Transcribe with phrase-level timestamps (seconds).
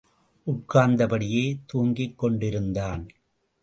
[0.47, 3.03] உட்கார்ந்தபடியே தூங்கிக் கொண்டிருந்தான்.